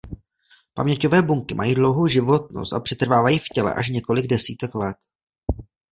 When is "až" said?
3.73-3.89